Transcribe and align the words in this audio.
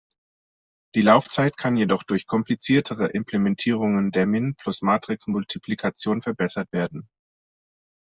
Die 0.95 1.03
Laufzeit 1.03 1.57
kann 1.57 1.77
jedoch 1.77 2.01
durch 2.01 2.25
kompliziertere 2.25 3.09
Implementierungen 3.11 4.09
der 4.09 4.25
Min-Plus-Matrixmultiplikation 4.25 6.23
verbessert 6.23 6.71
werden. 6.73 7.07